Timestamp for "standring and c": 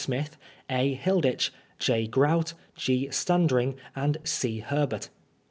3.11-4.57